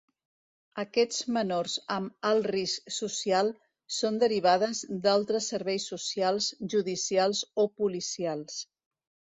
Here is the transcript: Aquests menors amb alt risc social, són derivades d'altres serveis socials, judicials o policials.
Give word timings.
Aquests 0.83 1.17
menors 1.35 1.75
amb 1.97 2.25
alt 2.31 2.47
risc 2.55 2.91
social, 2.95 3.53
són 3.99 4.19
derivades 4.25 4.83
d'altres 5.05 5.51
serveis 5.55 5.87
socials, 5.95 6.51
judicials 6.75 7.45
o 7.67 7.71
policials. 7.83 8.63